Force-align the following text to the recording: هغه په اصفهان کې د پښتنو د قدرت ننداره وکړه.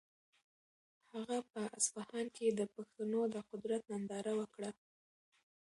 هغه 1.13 1.37
په 1.51 1.61
اصفهان 1.79 2.25
کې 2.35 2.47
د 2.49 2.61
پښتنو 2.75 3.21
د 3.33 3.35
قدرت 3.51 3.81
ننداره 3.91 4.33
وکړه. 4.39 4.69